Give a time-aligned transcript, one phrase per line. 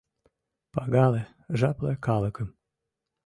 [0.73, 1.21] Пагале,
[1.59, 2.47] жапле калыкым